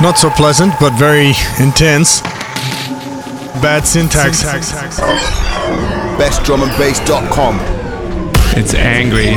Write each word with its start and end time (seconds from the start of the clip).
Not 0.00 0.16
so 0.16 0.30
pleasant, 0.30 0.74
but 0.78 0.92
very 0.92 1.32
intense. 1.58 2.20
Bad 3.60 3.84
syntax. 3.84 4.44
BestDrumAndBass.com. 6.16 7.58
It's 8.56 8.74
angry. 8.74 9.34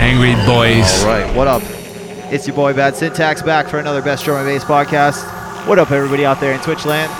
Angry 0.00 0.32
boys. 0.46 1.02
All 1.02 1.08
right, 1.08 1.36
what 1.36 1.46
up? 1.46 1.62
It's 2.32 2.46
your 2.46 2.56
boy 2.56 2.72
Bad 2.72 2.96
Syntax 2.96 3.42
back 3.42 3.68
for 3.68 3.78
another 3.78 4.00
Best 4.00 4.24
Drum 4.24 4.38
and 4.38 4.46
Bass 4.46 4.64
podcast. 4.64 5.22
What 5.68 5.78
up, 5.78 5.90
everybody 5.90 6.24
out 6.24 6.40
there 6.40 6.54
in 6.54 6.60
Twitch 6.60 6.86
land? 6.86 7.12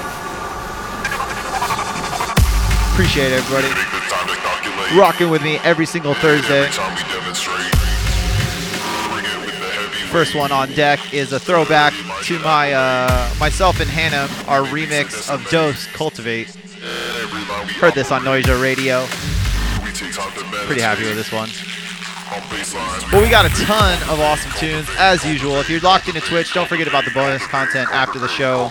Appreciate 2.92 3.32
it, 3.32 3.44
everybody. 3.44 3.68
Rocking 4.98 5.28
with 5.28 5.42
me 5.42 5.58
every 5.58 5.84
single 5.84 6.14
Thursday. 6.14 6.70
First 10.10 10.34
one 10.34 10.52
on 10.52 10.72
deck 10.72 11.12
is 11.12 11.32
a 11.32 11.40
throwback 11.40 11.92
to 12.24 12.38
my 12.38 12.72
uh, 12.72 13.30
myself 13.38 13.80
and 13.80 13.90
Hannah, 13.90 14.32
our 14.48 14.62
remix 14.62 15.30
of 15.30 15.46
Dose 15.50 15.86
Cultivate. 15.88 16.48
Heard 17.78 17.92
this 17.92 18.10
on 18.10 18.22
Noisia 18.22 18.60
Radio. 18.60 19.04
Pretty 20.64 20.80
happy 20.80 21.02
with 21.02 21.16
this 21.16 21.30
one. 21.30 21.50
Well, 23.12 23.22
we 23.22 23.28
got 23.28 23.44
a 23.44 23.50
ton 23.66 24.02
of 24.08 24.20
awesome 24.20 24.52
tunes 24.52 24.88
as 24.96 25.22
usual. 25.26 25.56
If 25.56 25.68
you're 25.68 25.80
locked 25.80 26.08
into 26.08 26.22
Twitch, 26.22 26.54
don't 26.54 26.66
forget 26.66 26.88
about 26.88 27.04
the 27.04 27.10
bonus 27.10 27.46
content 27.46 27.90
after 27.92 28.18
the 28.18 28.28
show. 28.28 28.70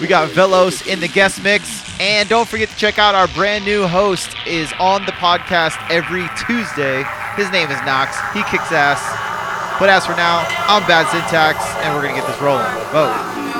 We 0.00 0.06
got 0.06 0.30
Velos 0.30 0.86
in 0.86 1.00
the 1.00 1.08
guest 1.08 1.42
mix, 1.42 1.82
and 2.00 2.28
don't 2.28 2.48
forget 2.48 2.68
to 2.68 2.76
check 2.76 3.00
out 3.00 3.16
our 3.16 3.26
brand 3.28 3.64
new 3.64 3.88
host 3.88 4.36
is 4.46 4.72
on 4.78 5.04
the 5.06 5.12
podcast 5.12 5.76
every 5.90 6.28
Tuesday. 6.46 7.04
His 7.34 7.50
name 7.50 7.68
is 7.68 7.80
Knox. 7.82 8.16
He 8.32 8.44
kicks 8.44 8.70
ass. 8.70 9.35
But 9.78 9.90
as 9.90 10.06
for 10.06 10.16
now, 10.16 10.46
I'm 10.68 10.86
Bad 10.88 11.06
Syntax, 11.12 11.60
and 11.84 11.94
we're 11.94 12.00
gonna 12.00 12.14
get 12.14 12.26
this 12.26 12.40
rolling. 12.40 12.64
Vote. 12.92 13.55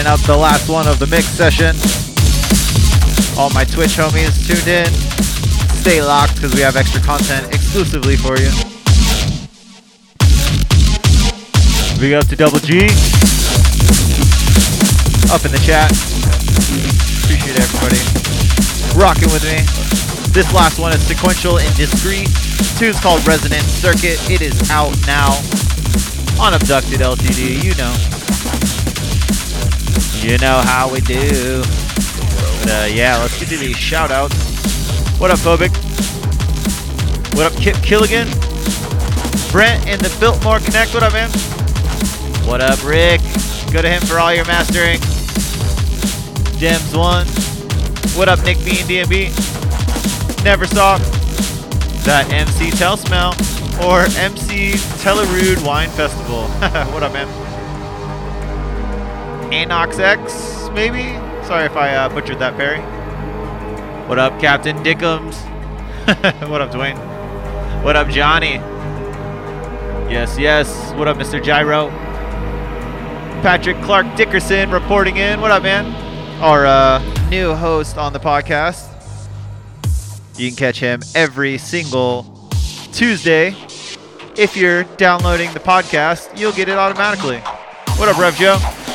Rounding 0.00 0.18
up 0.18 0.26
the 0.26 0.36
last 0.36 0.70
one 0.70 0.88
of 0.88 0.98
the 0.98 1.06
mix 1.08 1.26
session. 1.26 1.76
All 3.36 3.50
my 3.50 3.64
Twitch 3.64 4.00
homies 4.00 4.32
tuned 4.48 4.64
in. 4.64 4.88
Stay 5.76 6.00
locked 6.00 6.36
because 6.36 6.54
we 6.54 6.62
have 6.62 6.74
extra 6.76 7.02
content 7.02 7.44
exclusively 7.52 8.16
for 8.16 8.40
you. 8.40 8.48
Big 12.00 12.16
up 12.16 12.24
to 12.32 12.36
Double 12.36 12.60
G. 12.64 12.88
Up 15.28 15.44
in 15.44 15.52
the 15.52 15.60
chat. 15.68 15.92
Appreciate 17.20 17.60
everybody 17.60 18.00
rocking 18.96 19.28
with 19.36 19.44
me. 19.44 19.60
This 20.32 20.48
last 20.54 20.80
one 20.80 20.92
is 20.92 21.02
sequential 21.04 21.58
and 21.58 21.68
discreet. 21.76 22.32
Tune's 22.80 22.98
called 23.00 23.20
Resonant 23.26 23.64
Circuit. 23.68 24.16
It 24.32 24.40
is 24.40 24.56
out 24.70 24.96
now 25.04 25.36
on 26.40 26.54
Abducted 26.54 27.00
LTD. 27.04 27.62
You 27.62 27.74
know. 27.76 27.92
You 30.20 30.36
know 30.36 30.60
how 30.60 30.92
we 30.92 31.00
do. 31.00 31.62
But 32.60 32.70
uh, 32.70 32.88
yeah, 32.92 33.16
let's 33.16 33.40
get 33.40 33.48
to 33.48 33.56
these 33.56 33.76
shout 33.78 34.10
outs. 34.10 34.36
What 35.18 35.30
up, 35.30 35.38
Phobic? 35.38 35.70
What 37.34 37.50
up, 37.50 37.58
Kip 37.58 37.74
Killigan? 37.76 38.28
Brent 39.50 39.88
in 39.88 39.98
the 39.98 40.14
Biltmore 40.20 40.58
Connect. 40.58 40.92
What 40.92 41.02
up, 41.02 41.14
man? 41.14 41.30
What 42.46 42.60
up, 42.60 42.84
Rick? 42.84 43.22
Go 43.72 43.80
to 43.80 43.88
him 43.88 44.02
for 44.02 44.18
all 44.18 44.34
your 44.34 44.44
mastering. 44.44 44.98
Dems 46.60 46.94
one. 46.94 47.26
What 48.14 48.28
up, 48.28 48.44
Nick 48.44 48.58
B 48.58 48.78
and 48.80 48.90
DMB? 48.90 50.44
Never 50.44 50.66
saw 50.66 50.98
that 52.04 52.30
MC 52.30 52.70
Tell 52.72 52.98
Smell 52.98 53.32
or 53.82 54.02
MC 54.18 54.72
Telerude 54.98 55.64
Wine 55.64 55.88
Festival. 55.88 56.42
what 56.92 57.02
up, 57.02 57.14
man? 57.14 57.49
Anox 59.50 59.98
X, 59.98 60.68
maybe? 60.74 61.02
Sorry 61.44 61.66
if 61.66 61.76
I 61.76 61.96
uh, 61.96 62.08
butchered 62.08 62.38
that, 62.38 62.56
Perry. 62.56 62.78
What 64.08 64.20
up, 64.20 64.40
Captain 64.40 64.76
Dickums? 64.84 65.34
what 66.48 66.60
up, 66.60 66.70
Dwayne? 66.70 66.96
What 67.82 67.96
up, 67.96 68.08
Johnny? 68.08 68.60
Yes, 70.08 70.38
yes. 70.38 70.92
What 70.92 71.08
up, 71.08 71.16
Mr. 71.16 71.42
Gyro? 71.42 71.88
Patrick 73.42 73.76
Clark 73.82 74.14
Dickerson 74.14 74.70
reporting 74.70 75.16
in. 75.16 75.40
What 75.40 75.50
up, 75.50 75.64
man? 75.64 75.86
Our 76.40 76.66
uh, 76.66 77.28
new 77.28 77.52
host 77.52 77.98
on 77.98 78.12
the 78.12 78.20
podcast. 78.20 78.86
You 80.36 80.48
can 80.48 80.56
catch 80.56 80.78
him 80.78 81.00
every 81.16 81.58
single 81.58 82.50
Tuesday. 82.92 83.56
If 84.36 84.56
you're 84.56 84.84
downloading 84.96 85.52
the 85.54 85.60
podcast, 85.60 86.38
you'll 86.38 86.52
get 86.52 86.68
it 86.68 86.78
automatically. 86.78 87.38
What 87.98 88.08
up, 88.08 88.16
Rev 88.16 88.36
Joe? 88.36 88.89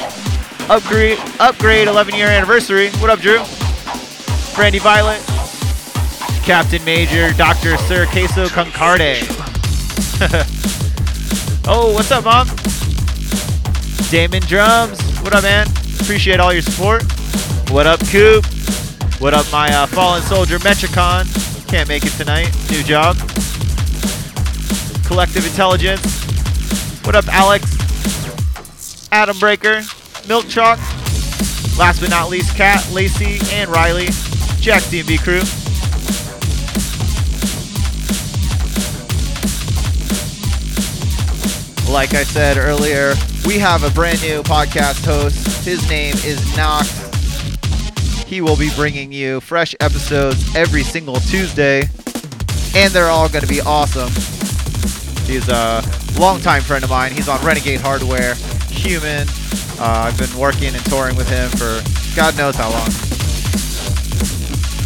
Upgrade, 0.68 1.20
upgrade 1.40 1.88
11 1.88 2.16
year 2.16 2.26
anniversary. 2.26 2.90
What 2.94 3.12
up, 3.12 3.20
Drew? 3.20 3.38
Brandy 4.56 4.80
Violet, 4.80 5.22
Captain 6.44 6.84
Major, 6.84 7.32
Dr. 7.34 7.78
Sir 7.78 8.08
Queso 8.08 8.48
Concarde. 8.48 9.22
oh, 11.68 11.94
what's 11.94 12.10
up, 12.10 12.24
Mom? 12.24 12.48
Damon 14.10 14.42
Drums. 14.48 15.00
What 15.20 15.36
up, 15.36 15.44
man? 15.44 15.68
Appreciate 16.02 16.40
all 16.40 16.52
your 16.52 16.64
support. 16.64 17.04
What 17.70 17.86
up, 17.86 18.00
Coop? 18.08 18.44
What 19.20 19.36
up, 19.36 19.46
my 19.52 19.72
uh, 19.72 19.86
fallen 19.86 20.24
soldier, 20.24 20.58
Metricon? 20.58 21.28
Can't 21.68 21.88
make 21.88 22.04
it 22.06 22.14
tonight. 22.14 22.52
New 22.72 22.82
job. 22.82 23.18
Collective 25.06 25.46
Intelligence. 25.46 26.24
What 27.06 27.16
up, 27.16 27.28
Alex? 27.28 27.70
Adam 29.12 29.38
Breaker. 29.38 29.84
Milk 30.28 30.48
Chalk. 30.48 30.80
Last 31.78 32.00
but 32.00 32.10
not 32.10 32.30
least, 32.30 32.56
Kat, 32.56 32.88
Lacey, 32.92 33.40
and 33.54 33.70
Riley. 33.70 34.08
Jack 34.60 34.82
DMV 34.84 35.20
crew. 35.20 35.42
Like 41.92 42.14
I 42.14 42.24
said 42.24 42.58
earlier, 42.58 43.14
we 43.46 43.60
have 43.60 43.84
a 43.84 43.92
brand 43.92 44.22
new 44.22 44.42
podcast 44.42 45.06
host. 45.06 45.64
His 45.64 45.88
name 45.90 46.16
is 46.26 46.58
Nox. 46.58 46.90
He 48.26 48.42
will 48.42 48.58
be 48.58 48.70
bringing 48.76 49.12
you 49.12 49.40
fresh 49.40 49.76
episodes 49.80 50.56
every 50.56 50.84
single 50.84 51.18
Tuesday, 51.18 51.84
and 52.76 52.92
they're 52.92 53.10
all 53.10 53.30
going 53.30 53.44
to 53.44 53.48
be 53.48 53.62
awesome. 53.62 54.10
He's 55.26 55.48
a 55.48 55.84
longtime 56.20 56.64
friend 56.64 56.84
of 56.84 56.90
mine. 56.90 57.12
He's 57.12 57.30
on 57.30 57.44
Renegade 57.46 57.82
Hardware, 57.82 58.34
Human. 58.70 59.28
Uh, 59.80 60.08
I've 60.08 60.18
been 60.18 60.36
working 60.38 60.74
and 60.74 60.84
touring 60.86 61.16
with 61.16 61.30
him 61.30 61.50
for 61.52 61.82
God 62.16 62.38
knows 62.38 62.56
how 62.56 62.70
long. 62.72 62.88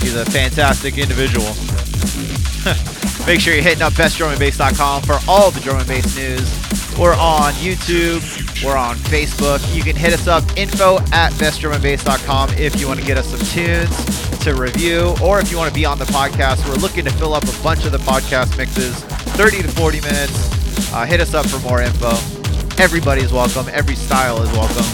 He's 0.01 0.15
a 0.15 0.25
fantastic 0.25 0.97
individual. 0.97 1.45
Make 3.27 3.39
sure 3.39 3.53
you're 3.53 3.63
hitting 3.63 3.83
up 3.83 3.93
bestdrumandbass.com 3.93 5.03
for 5.03 5.19
all 5.27 5.51
the 5.51 5.59
drum 5.59 5.77
and 5.77 5.87
bass 5.87 6.15
news. 6.15 6.49
We're 6.97 7.15
on 7.15 7.53
YouTube. 7.53 8.21
We're 8.63 8.75
on 8.75 8.95
Facebook. 8.95 9.59
You 9.75 9.83
can 9.83 9.95
hit 9.95 10.13
us 10.13 10.27
up, 10.27 10.43
info 10.57 10.97
at 11.13 11.31
bestdrumandbass.com 11.33 12.55
if 12.55 12.79
you 12.79 12.87
want 12.87 12.99
to 12.99 13.05
get 13.05 13.17
us 13.17 13.27
some 13.27 13.39
tunes 13.39 14.39
to 14.39 14.55
review 14.55 15.15
or 15.23 15.39
if 15.39 15.51
you 15.51 15.57
want 15.57 15.69
to 15.69 15.75
be 15.75 15.85
on 15.85 15.99
the 15.99 16.05
podcast. 16.05 16.67
We're 16.67 16.75
looking 16.75 17.05
to 17.05 17.11
fill 17.11 17.33
up 17.33 17.43
a 17.43 17.63
bunch 17.63 17.85
of 17.85 17.91
the 17.91 17.99
podcast 17.99 18.57
mixes, 18.57 19.03
30 19.35 19.61
to 19.61 19.67
40 19.67 20.01
minutes. 20.01 20.93
Uh, 20.93 21.05
hit 21.05 21.21
us 21.21 21.33
up 21.33 21.45
for 21.45 21.59
more 21.59 21.81
info. 21.81 22.38
Everybody 22.79 23.21
is 23.21 23.33
welcome. 23.33 23.67
Every 23.73 23.95
style 23.95 24.41
is 24.41 24.49
welcome. 24.53 24.85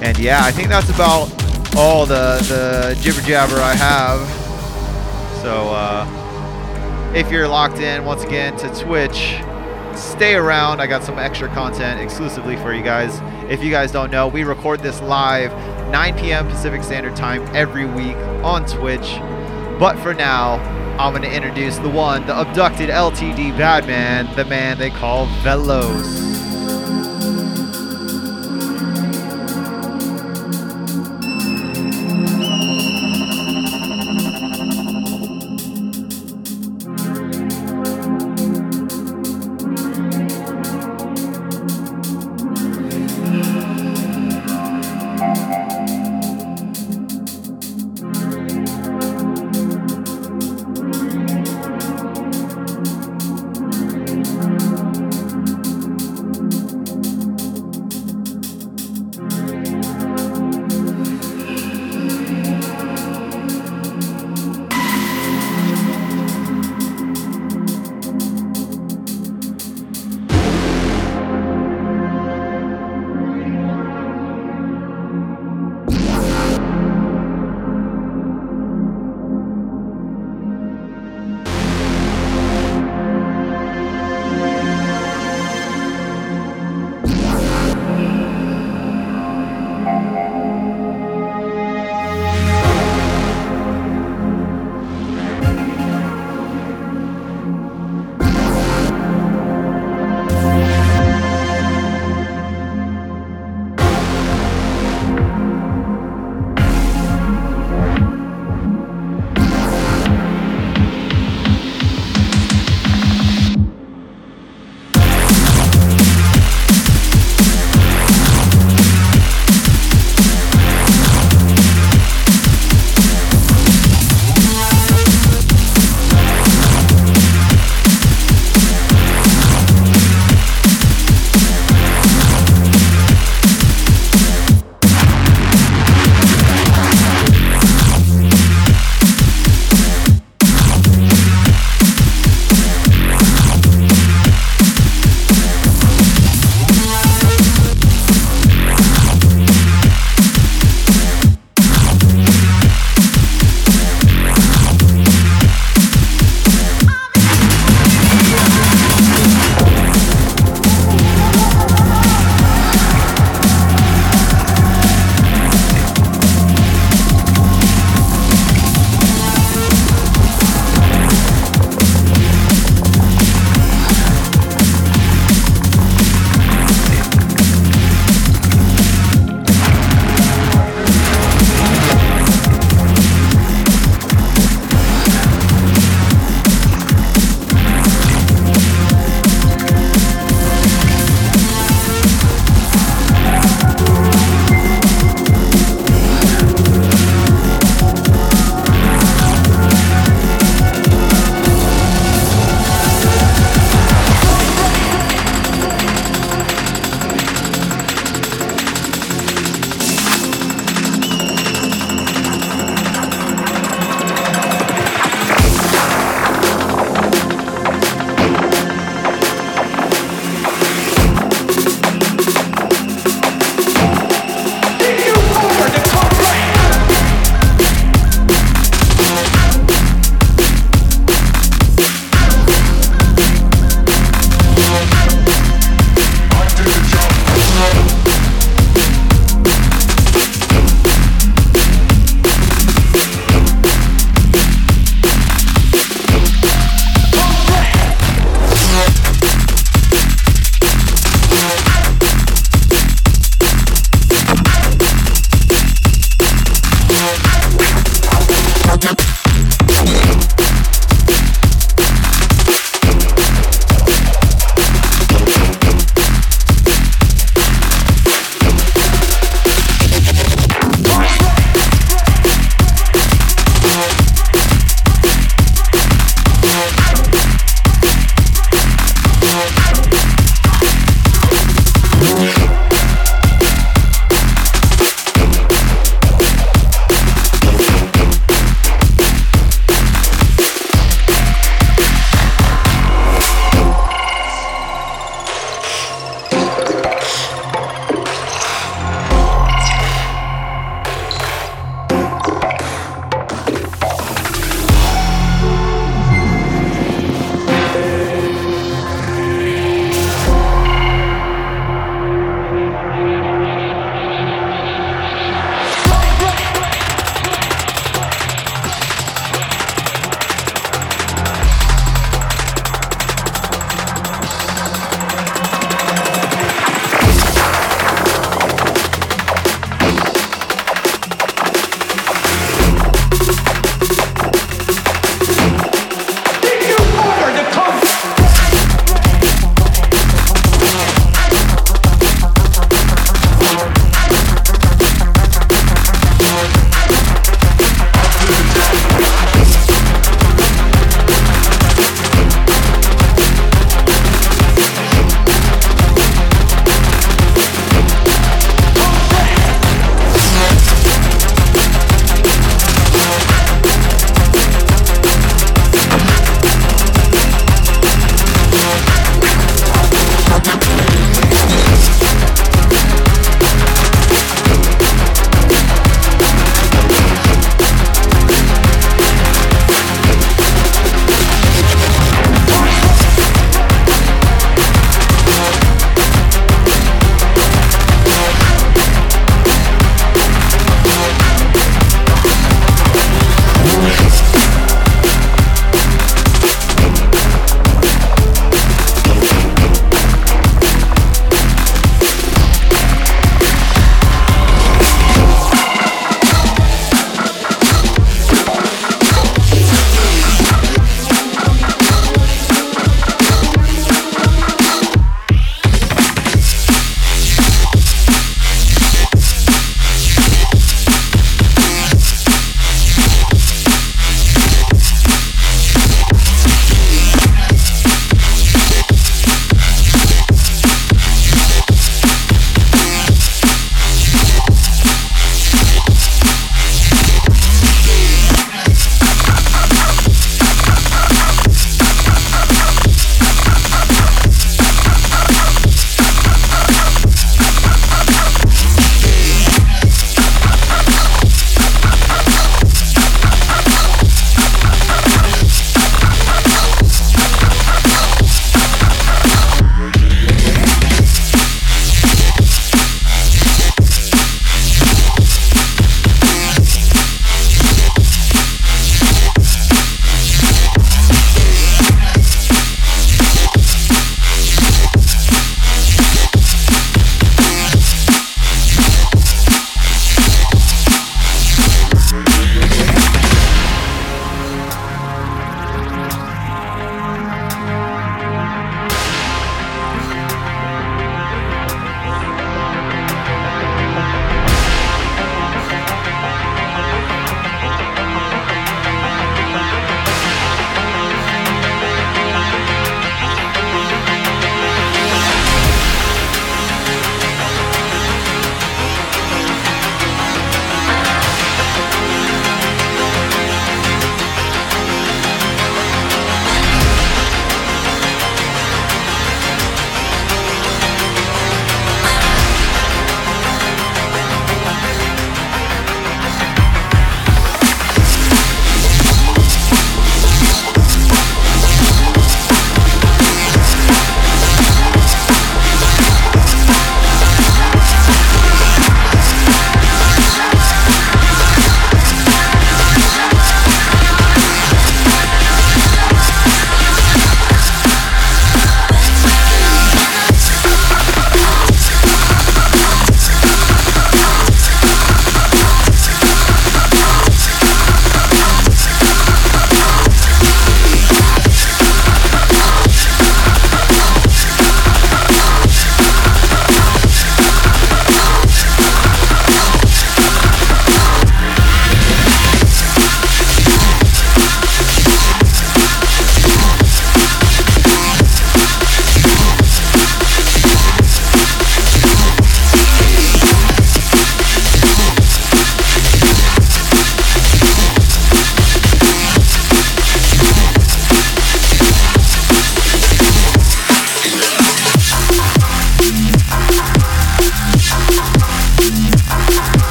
And 0.00 0.16
yeah, 0.20 0.44
I 0.44 0.52
think 0.52 0.68
that's 0.68 0.88
about 0.88 1.28
all 1.76 2.06
the, 2.06 2.38
the 2.46 2.96
jibber 3.00 3.20
jabber 3.22 3.56
I 3.56 3.74
have. 3.74 4.20
So 5.42 5.70
uh, 5.70 7.12
if 7.12 7.32
you're 7.32 7.48
locked 7.48 7.78
in 7.78 8.04
once 8.04 8.22
again 8.22 8.56
to 8.58 8.72
Twitch, 8.72 9.40
stay 9.96 10.36
around. 10.36 10.80
I 10.80 10.86
got 10.86 11.02
some 11.02 11.18
extra 11.18 11.48
content 11.48 12.00
exclusively 12.00 12.54
for 12.58 12.72
you 12.72 12.84
guys. 12.84 13.18
If 13.50 13.64
you 13.64 13.72
guys 13.72 13.90
don't 13.90 14.12
know, 14.12 14.28
we 14.28 14.44
record 14.44 14.78
this 14.78 15.00
live 15.00 15.50
9 15.90 16.18
p.m. 16.18 16.46
Pacific 16.46 16.84
Standard 16.84 17.16
Time 17.16 17.44
every 17.52 17.84
week 17.84 18.16
on 18.44 18.64
Twitch. 18.64 19.16
But 19.80 19.98
for 19.98 20.14
now, 20.14 20.58
I'm 21.00 21.12
going 21.12 21.28
to 21.28 21.34
introduce 21.34 21.78
the 21.78 21.88
one, 21.88 22.26
the 22.28 22.40
abducted 22.40 22.90
LTD 22.90 23.58
Badman, 23.58 24.36
the 24.36 24.44
man 24.44 24.78
they 24.78 24.90
call 24.90 25.26
Velos. 25.42 26.27